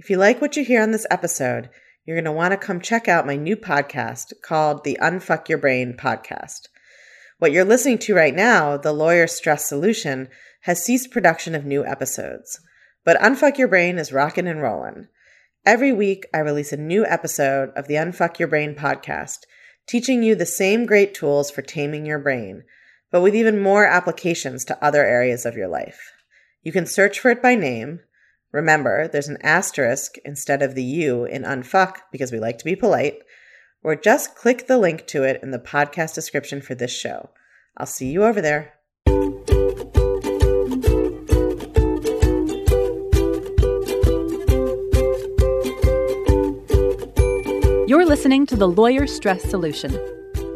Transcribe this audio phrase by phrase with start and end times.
[0.00, 1.70] If you like what you hear on this episode,
[2.06, 5.58] you're going to want to come check out my new podcast called the Unfuck Your
[5.58, 6.68] Brain podcast.
[7.40, 10.28] What you're listening to right now, The Lawyer Stress Solution,
[10.62, 12.60] has ceased production of new episodes.
[13.04, 15.08] But Unfuck Your Brain is rocking and rolling.
[15.66, 19.38] Every week, I release a new episode of the Unfuck Your Brain podcast,
[19.88, 22.62] teaching you the same great tools for taming your brain,
[23.10, 26.12] but with even more applications to other areas of your life.
[26.62, 27.98] You can search for it by name.
[28.52, 32.74] Remember, there's an asterisk instead of the U in Unfuck because we like to be
[32.74, 33.18] polite
[33.82, 37.30] or just click the link to it in the podcast description for this show.
[37.76, 38.74] I'll see you over there.
[47.86, 49.92] You're listening to The Lawyer Stress Solution,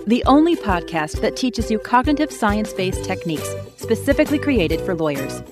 [0.07, 5.43] the only podcast that teaches you cognitive science based techniques specifically created for lawyers.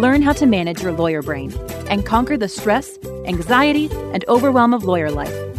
[0.00, 1.52] Learn how to manage your lawyer brain
[1.90, 5.50] and conquer the stress, anxiety, and overwhelm of lawyer life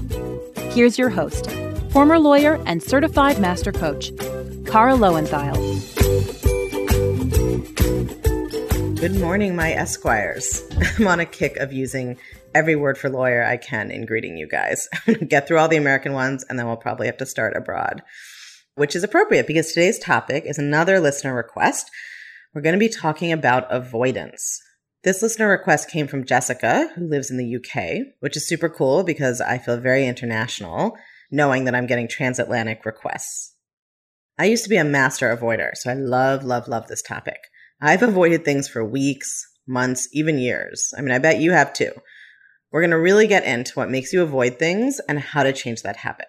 [0.73, 1.52] Here's your host,
[1.91, 4.10] former lawyer and certified master coach,
[4.66, 5.57] Kara Loewentheil.
[9.01, 10.63] Good morning, my esquires.
[10.98, 12.18] I'm on a kick of using
[12.55, 14.88] every word for lawyer I can in greeting you guys.
[15.27, 18.01] Get through all the American ones, and then we'll probably have to start abroad,
[18.76, 21.91] which is appropriate because today's topic is another listener request.
[22.54, 24.62] We're going to be talking about avoidance.
[25.04, 29.04] This listener request came from Jessica, who lives in the UK, which is super cool
[29.04, 30.98] because I feel very international
[31.32, 33.55] knowing that I'm getting transatlantic requests.
[34.38, 37.40] I used to be a master avoider, so I love, love, love this topic.
[37.82, 40.94] I've avoided things for weeks, months, even years.
[40.98, 41.94] I mean, I bet you have too.
[42.70, 45.84] We're going to really get into what makes you avoid things and how to change
[45.84, 46.27] that habit.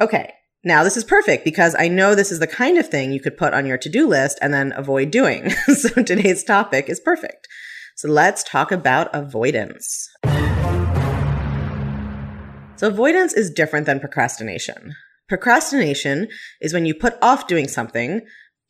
[0.00, 0.32] Okay.
[0.66, 3.36] Now, this is perfect because I know this is the kind of thing you could
[3.36, 5.50] put on your to do list and then avoid doing.
[5.76, 7.46] so today's topic is perfect.
[7.96, 10.08] So let's talk about avoidance.
[12.76, 14.94] So, avoidance is different than procrastination.
[15.28, 16.28] Procrastination
[16.62, 18.22] is when you put off doing something,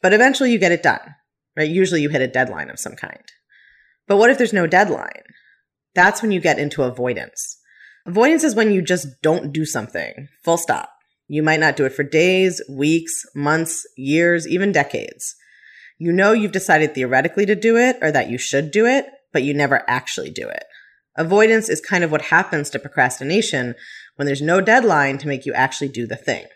[0.03, 1.15] but eventually you get it done,
[1.57, 1.71] right?
[1.71, 3.23] Usually you hit a deadline of some kind.
[4.09, 5.23] But what if there's no deadline?
[5.95, 7.57] That's when you get into avoidance.
[8.05, 10.94] Avoidance is when you just don't do something, full stop.
[11.27, 15.35] You might not do it for days, weeks, months, years, even decades.
[15.99, 19.43] You know you've decided theoretically to do it or that you should do it, but
[19.43, 20.65] you never actually do it.
[21.17, 23.75] Avoidance is kind of what happens to procrastination
[24.17, 26.47] when there's no deadline to make you actually do the thing.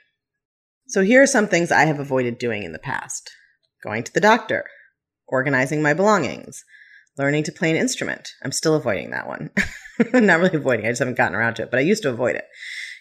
[0.88, 3.30] So here are some things I have avoided doing in the past.
[3.82, 4.64] Going to the doctor,
[5.28, 6.64] organizing my belongings,
[7.16, 8.30] learning to play an instrument.
[8.42, 9.50] I'm still avoiding that one.
[10.12, 12.36] Not really avoiding, I just haven't gotten around to it, but I used to avoid
[12.36, 12.44] it.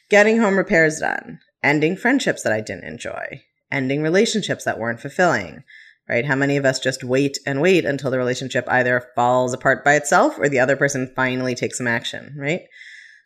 [0.10, 5.64] Getting home repairs done, ending friendships that I didn't enjoy, ending relationships that weren't fulfilling,
[6.08, 6.26] right?
[6.26, 9.96] How many of us just wait and wait until the relationship either falls apart by
[9.96, 12.62] itself or the other person finally takes some action, right?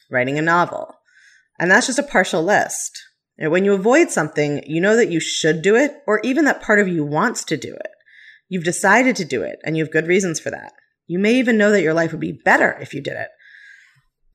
[0.10, 0.96] Writing a novel.
[1.60, 3.00] And that's just a partial list.
[3.38, 6.80] When you avoid something, you know that you should do it or even that part
[6.80, 7.92] of you wants to do it.
[8.50, 10.74] You've decided to do it and you have good reasons for that.
[11.06, 13.30] You may even know that your life would be better if you did it.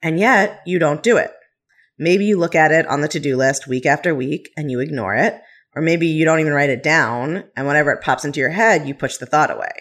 [0.01, 1.33] And yet you don't do it.
[1.99, 4.81] Maybe you look at it on the to do list week after week and you
[4.81, 5.41] ignore it.
[5.75, 7.45] Or maybe you don't even write it down.
[7.55, 9.73] And whenever it pops into your head, you push the thought away,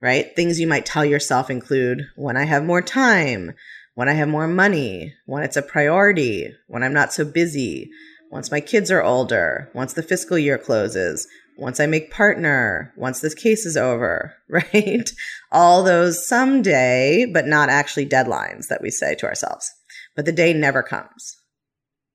[0.00, 0.34] right?
[0.36, 3.52] Things you might tell yourself include when I have more time,
[3.94, 7.90] when I have more money, when it's a priority, when I'm not so busy,
[8.30, 11.26] once my kids are older, once the fiscal year closes,
[11.58, 15.10] once I make partner, once this case is over, right?
[15.50, 19.72] All those someday, but not actually deadlines that we say to ourselves.
[20.16, 21.36] But the day never comes.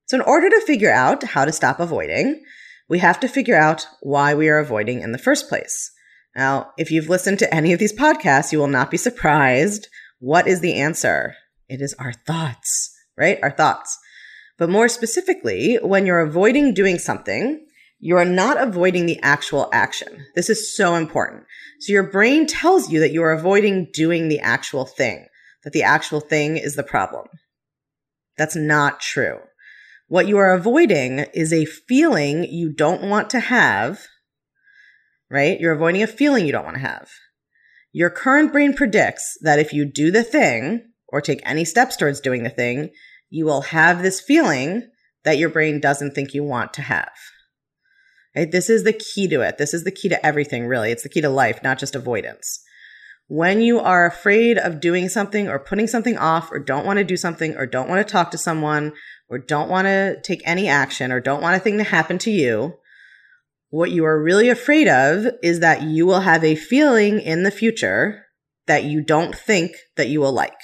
[0.08, 2.44] So, in order to figure out how to stop avoiding,
[2.90, 5.92] we have to figure out why we are avoiding in the first place.
[6.36, 9.88] Now, if you've listened to any of these podcasts, you will not be surprised.
[10.20, 11.36] What is the answer?
[11.70, 13.40] It is our thoughts, right?
[13.42, 13.98] Our thoughts.
[14.58, 17.66] But more specifically, when you're avoiding doing something,
[18.00, 20.26] you are not avoiding the actual action.
[20.36, 21.44] This is so important.
[21.80, 25.28] So your brain tells you that you are avoiding doing the actual thing,
[25.64, 27.28] that the actual thing is the problem.
[28.42, 29.38] That's not true.
[30.08, 34.08] What you are avoiding is a feeling you don't want to have,
[35.30, 35.60] right?
[35.60, 37.08] You're avoiding a feeling you don't want to have.
[37.92, 42.20] Your current brain predicts that if you do the thing or take any steps towards
[42.20, 42.90] doing the thing,
[43.30, 44.90] you will have this feeling
[45.24, 47.12] that your brain doesn't think you want to have.
[48.36, 48.52] Right?
[48.52, 49.60] This is the key to it.
[49.60, 50.90] This is the key to everything, really.
[50.90, 52.60] It's the key to life, not just avoidance.
[53.34, 57.06] When you are afraid of doing something or putting something off or don't want to
[57.06, 58.92] do something or don't want to talk to someone
[59.30, 62.30] or don't want to take any action or don't want a thing to happen to
[62.30, 62.74] you,
[63.70, 67.52] what you are really afraid of is that you will have a feeling in the
[67.52, 68.26] future
[68.68, 70.60] that you don't think that you will like.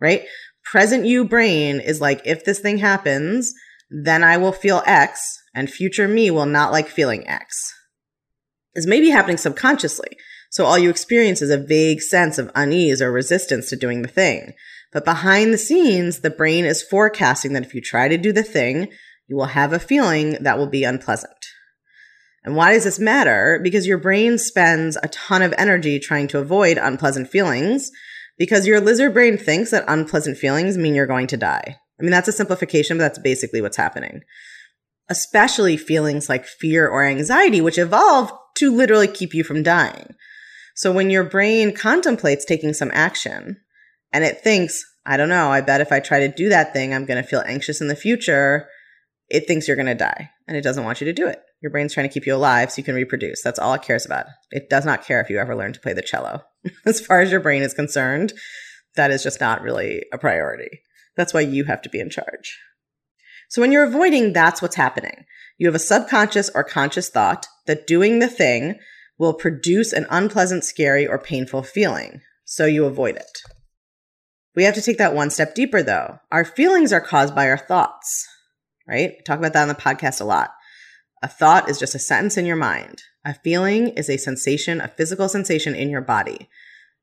[0.00, 0.26] Right?
[0.62, 3.52] Present you brain is like, if this thing happens,
[3.90, 7.74] then I will feel X and future me will not like feeling X.
[8.76, 10.16] Is maybe happening subconsciously.
[10.54, 14.08] So all you experience is a vague sense of unease or resistance to doing the
[14.08, 14.52] thing.
[14.92, 18.44] But behind the scenes, the brain is forecasting that if you try to do the
[18.44, 18.92] thing,
[19.26, 21.32] you will have a feeling that will be unpleasant.
[22.44, 23.58] And why does this matter?
[23.64, 27.90] Because your brain spends a ton of energy trying to avoid unpleasant feelings
[28.38, 31.78] because your lizard brain thinks that unpleasant feelings mean you're going to die.
[31.98, 34.20] I mean, that's a simplification, but that's basically what's happening.
[35.10, 40.14] Especially feelings like fear or anxiety, which evolved to literally keep you from dying.
[40.74, 43.58] So when your brain contemplates taking some action,
[44.12, 46.94] and it thinks, I don't know, I bet if I try to do that thing,
[46.94, 48.68] I'm going to feel anxious in the future.
[49.28, 51.40] It thinks you're going to die and it doesn't want you to do it.
[51.60, 53.42] Your brain's trying to keep you alive so you can reproduce.
[53.42, 54.26] That's all it cares about.
[54.50, 56.42] It does not care if you ever learn to play the cello.
[56.86, 58.32] as far as your brain is concerned,
[58.94, 60.80] that is just not really a priority.
[61.16, 62.58] That's why you have to be in charge.
[63.48, 65.24] So when you're avoiding, that's what's happening.
[65.58, 68.78] You have a subconscious or conscious thought that doing the thing
[69.18, 72.20] will produce an unpleasant, scary, or painful feeling.
[72.44, 73.40] So you avoid it.
[74.56, 76.18] We have to take that one step deeper though.
[76.30, 78.26] Our feelings are caused by our thoughts,
[78.86, 79.14] right?
[79.16, 80.50] We talk about that on the podcast a lot.
[81.22, 83.02] A thought is just a sentence in your mind.
[83.24, 86.48] A feeling is a sensation, a physical sensation in your body,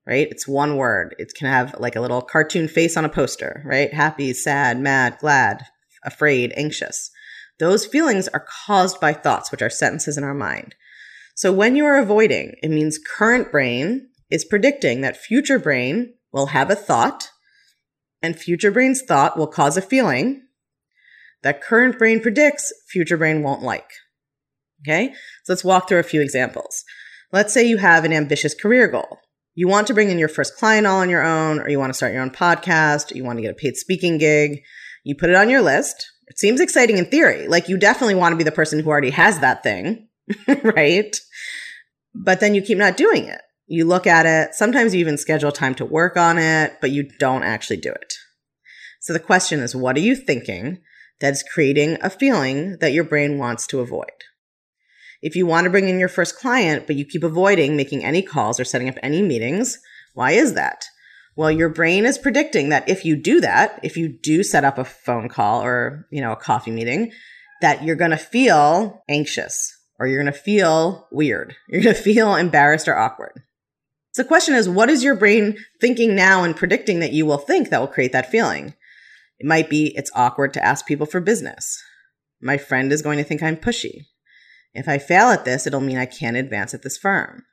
[0.05, 0.27] right?
[0.29, 1.15] It's one word.
[1.17, 3.91] It can have like a little cartoon face on a poster, right?
[3.93, 5.65] Happy, sad, mad, glad,
[6.05, 7.09] afraid, anxious.
[7.59, 10.75] Those feelings are caused by thoughts, which are sentences in our mind.
[11.41, 16.45] So when you are avoiding, it means current brain is predicting that future brain will
[16.45, 17.31] have a thought
[18.21, 20.43] and future brain's thought will cause a feeling
[21.41, 23.89] that current brain predicts future brain won't like.
[24.83, 26.83] Okay, so let's walk through a few examples.
[27.31, 29.17] Let's say you have an ambitious career goal.
[29.55, 31.89] You want to bring in your first client all on your own, or you want
[31.89, 34.61] to start your own podcast, or you want to get a paid speaking gig.
[35.03, 36.07] You put it on your list.
[36.27, 37.47] It seems exciting in theory.
[37.47, 40.07] Like you definitely want to be the person who already has that thing,
[40.63, 41.19] right?
[42.23, 43.41] But then you keep not doing it.
[43.67, 44.53] You look at it.
[44.53, 48.13] Sometimes you even schedule time to work on it, but you don't actually do it.
[48.99, 50.79] So the question is, what are you thinking
[51.19, 54.11] that's creating a feeling that your brain wants to avoid?
[55.21, 58.21] If you want to bring in your first client, but you keep avoiding making any
[58.21, 59.79] calls or setting up any meetings,
[60.13, 60.85] why is that?
[61.35, 64.77] Well, your brain is predicting that if you do that, if you do set up
[64.77, 67.11] a phone call or, you know, a coffee meeting,
[67.61, 71.55] that you're going to feel anxious or you're going to feel weird.
[71.69, 73.43] You're going to feel embarrassed or awkward.
[74.13, 77.37] So the question is, what is your brain thinking now and predicting that you will
[77.37, 78.73] think that will create that feeling?
[79.37, 81.79] It might be it's awkward to ask people for business.
[82.41, 84.05] My friend is going to think I'm pushy.
[84.73, 87.43] If I fail at this, it'll mean I can't advance at this firm.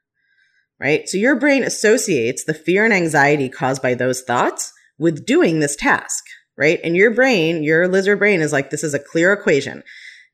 [0.80, 1.06] Right?
[1.06, 5.76] So your brain associates the fear and anxiety caused by those thoughts with doing this
[5.76, 6.24] task,
[6.56, 6.80] right?
[6.82, 9.82] And your brain, your lizard brain is like, this is a clear equation.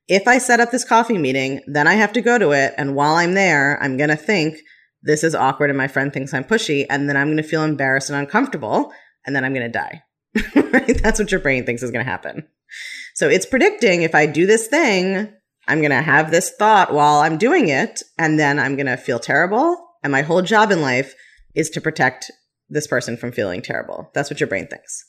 [0.09, 2.75] If I set up this coffee meeting, then I have to go to it.
[2.77, 4.59] And while I'm there, I'm going to think
[5.03, 7.63] this is awkward and my friend thinks I'm pushy, and then I'm going to feel
[7.63, 8.93] embarrassed and uncomfortable,
[9.27, 10.03] and then I'm going to die.
[10.73, 11.03] right?
[11.03, 12.47] That's what your brain thinks is going to happen.
[13.15, 15.33] So it's predicting if I do this thing,
[15.69, 18.97] I'm going to have this thought while I'm doing it, and then I'm going to
[18.97, 19.77] feel terrible.
[20.03, 21.15] And my whole job in life
[21.55, 22.31] is to protect
[22.69, 24.11] this person from feeling terrible.
[24.15, 25.05] That's what your brain thinks.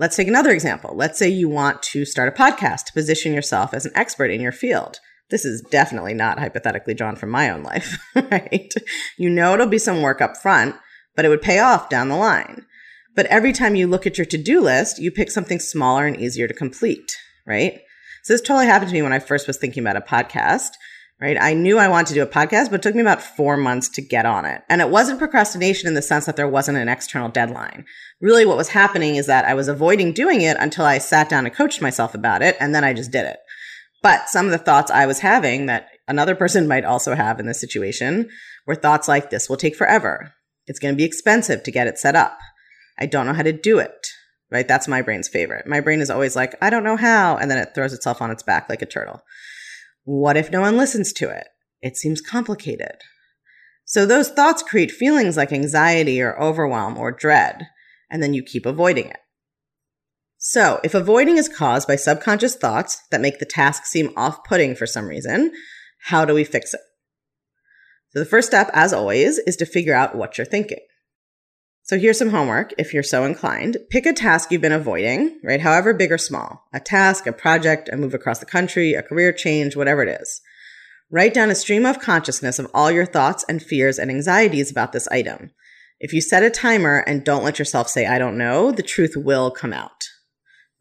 [0.00, 0.94] Let's take another example.
[0.94, 4.40] Let's say you want to start a podcast to position yourself as an expert in
[4.40, 5.00] your field.
[5.30, 8.72] This is definitely not hypothetically drawn from my own life, right?
[9.18, 10.76] You know it'll be some work up front,
[11.16, 12.64] but it would pay off down the line.
[13.16, 16.16] But every time you look at your to do list, you pick something smaller and
[16.16, 17.80] easier to complete, right?
[18.22, 20.70] So this totally happened to me when I first was thinking about a podcast,
[21.20, 21.36] right?
[21.40, 23.88] I knew I wanted to do a podcast, but it took me about four months
[23.90, 24.62] to get on it.
[24.68, 27.84] And it wasn't procrastination in the sense that there wasn't an external deadline.
[28.20, 31.44] Really what was happening is that I was avoiding doing it until I sat down
[31.44, 32.56] and coached myself about it.
[32.60, 33.38] And then I just did it.
[34.02, 37.46] But some of the thoughts I was having that another person might also have in
[37.46, 38.30] this situation
[38.66, 40.32] were thoughts like this will take forever.
[40.66, 42.38] It's going to be expensive to get it set up.
[42.98, 44.06] I don't know how to do it.
[44.50, 44.66] Right?
[44.66, 45.66] That's my brain's favorite.
[45.66, 47.36] My brain is always like, I don't know how.
[47.36, 49.22] And then it throws itself on its back like a turtle.
[50.10, 51.48] What if no one listens to it?
[51.82, 53.02] It seems complicated.
[53.84, 57.66] So those thoughts create feelings like anxiety or overwhelm or dread,
[58.10, 59.18] and then you keep avoiding it.
[60.38, 64.74] So if avoiding is caused by subconscious thoughts that make the task seem off putting
[64.74, 65.52] for some reason,
[66.04, 66.80] how do we fix it?
[68.14, 70.80] So the first step, as always, is to figure out what you're thinking.
[71.88, 73.78] So here's some homework if you're so inclined.
[73.88, 75.58] Pick a task you've been avoiding, right?
[75.58, 76.68] However big or small.
[76.74, 80.42] A task, a project, a move across the country, a career change, whatever it is.
[81.10, 84.92] Write down a stream of consciousness of all your thoughts and fears and anxieties about
[84.92, 85.50] this item.
[85.98, 89.14] If you set a timer and don't let yourself say, I don't know, the truth
[89.16, 90.10] will come out,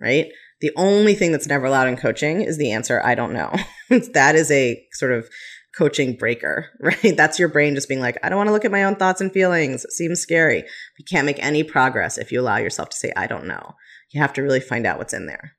[0.02, 0.28] right?
[0.60, 3.56] The only thing that's never allowed in coaching is the answer, I don't know.
[4.12, 5.30] that is a sort of
[5.78, 7.16] coaching breaker, right?
[7.16, 9.22] That's your brain just being like, I don't want to look at my own thoughts
[9.22, 9.86] and feelings.
[9.86, 10.64] It seems scary.
[10.98, 13.76] You can't make any progress if you allow yourself to say, I don't know.
[14.12, 15.54] You have to really find out what's in there.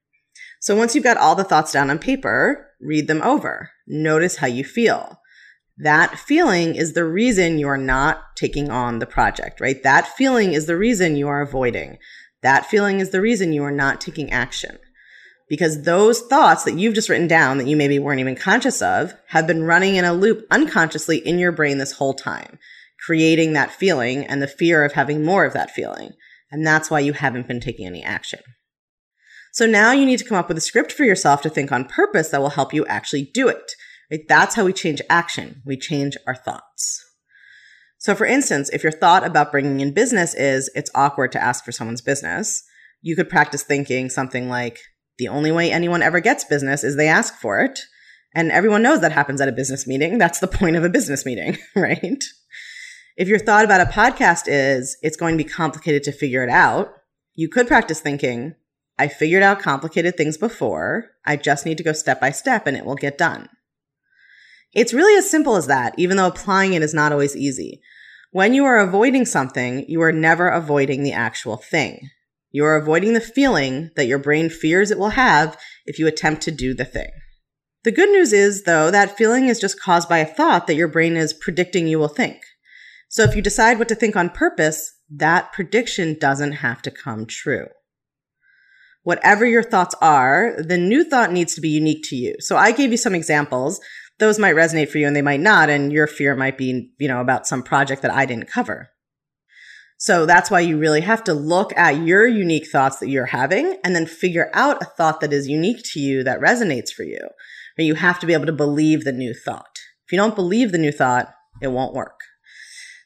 [0.61, 3.71] So once you've got all the thoughts down on paper, read them over.
[3.87, 5.21] Notice how you feel.
[5.77, 9.81] That feeling is the reason you are not taking on the project, right?
[9.85, 11.99] That feeling is the reason you are avoiding.
[12.43, 14.79] That feeling is the reason you are not taking action
[15.49, 19.15] because those thoughts that you've just written down that you maybe weren't even conscious of
[19.29, 22.59] have been running in a loop unconsciously in your brain this whole time,
[23.05, 26.11] creating that feeling and the fear of having more of that feeling.
[26.51, 28.41] And that's why you haven't been taking any action.
[29.53, 31.87] So now you need to come up with a script for yourself to think on
[31.87, 33.73] purpose that will help you actually do it.
[34.11, 34.21] Right?
[34.29, 35.63] That's how we change action.
[35.67, 37.05] We change our thoughts.
[37.99, 41.65] So for instance, if your thought about bringing in business is it's awkward to ask
[41.65, 42.63] for someone's business,
[43.01, 44.79] you could practice thinking something like,
[45.19, 47.81] the only way anyone ever gets business is they ask for it.
[48.35, 50.19] And everyone knows that happens at a business meeting.
[50.19, 52.23] That's the point of a business meeting, right?
[53.17, 56.51] If your thought about a podcast is it's going to be complicated to figure it
[56.51, 56.93] out,
[57.35, 58.55] you could practice thinking,
[58.99, 61.11] I figured out complicated things before.
[61.25, 63.49] I just need to go step by step and it will get done.
[64.73, 67.81] It's really as simple as that, even though applying it is not always easy.
[68.31, 72.11] When you are avoiding something, you are never avoiding the actual thing.
[72.51, 76.43] You are avoiding the feeling that your brain fears it will have if you attempt
[76.43, 77.11] to do the thing.
[77.85, 80.89] The good news is, though, that feeling is just caused by a thought that your
[80.89, 82.41] brain is predicting you will think.
[83.09, 87.27] So if you decide what to think on purpose, that prediction doesn't have to come
[87.27, 87.67] true.
[89.03, 92.35] Whatever your thoughts are, the new thought needs to be unique to you.
[92.41, 93.81] So I gave you some examples.
[94.19, 95.71] Those might resonate for you and they might not.
[95.71, 98.91] And your fear might be, you know, about some project that I didn't cover.
[99.99, 103.79] So that's why you really have to look at your unique thoughts that you're having
[103.83, 107.19] and then figure out a thought that is unique to you that resonates for you.
[107.77, 109.79] You have to be able to believe the new thought.
[110.07, 112.21] If you don't believe the new thought, it won't work.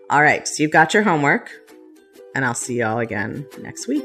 [0.09, 0.45] All right.
[0.45, 1.49] So you've got your homework
[2.35, 4.03] and I'll see y'all again next week.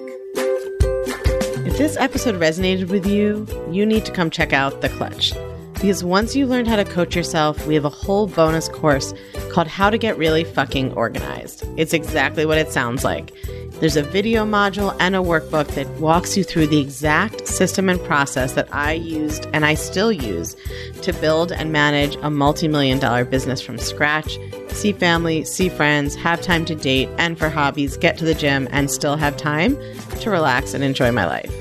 [1.66, 5.32] If this episode resonated with you, you need to come check out The Clutch.
[5.72, 9.12] Because once you learned how to coach yourself, we have a whole bonus course
[9.50, 11.64] called How to Get Really Fucking Organized.
[11.76, 13.32] It's exactly what it sounds like.
[13.80, 18.00] There's a video module and a workbook that walks you through the exact system and
[18.04, 20.56] process that I used and I still use
[21.02, 24.38] to build and manage a multi million dollar business from scratch,
[24.68, 28.68] see family, see friends, have time to date, and for hobbies, get to the gym,
[28.70, 29.76] and still have time
[30.20, 31.52] to relax and enjoy my life.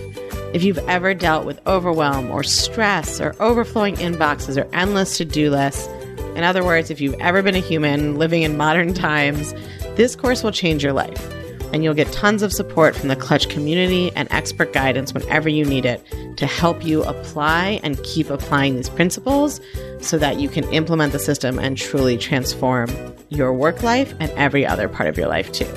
[0.54, 5.50] If you've ever dealt with overwhelm or stress or overflowing inboxes or endless to do
[5.50, 5.88] lists,
[6.36, 9.56] in other words, if you've ever been a human living in modern times,
[9.96, 11.43] this course will change your life.
[11.74, 15.66] And you'll get tons of support from the Clutch community and expert guidance whenever you
[15.66, 16.06] need it
[16.38, 19.60] to help you apply and keep applying these principles
[20.00, 22.90] so that you can implement the system and truly transform
[23.30, 25.68] your work life and every other part of your life too.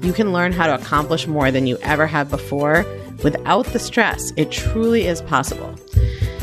[0.00, 2.86] You can learn how to accomplish more than you ever have before
[3.22, 4.32] without the stress.
[4.36, 5.74] It truly is possible.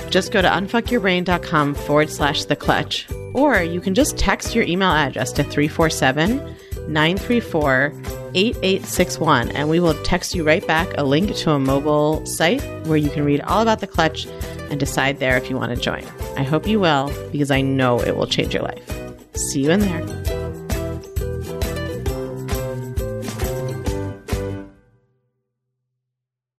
[0.10, 4.92] Just go to unfuckyourbrain.com forward slash the clutch, or you can just text your email
[4.92, 6.56] address to 347
[6.88, 7.94] 934
[8.34, 12.98] 8861, and we will text you right back a link to a mobile site where
[12.98, 14.28] you can read all about the clutch
[14.70, 16.04] and decide there if you want to join.
[16.38, 18.90] I hope you will, because I know it will change your life.
[19.36, 20.35] See you in there.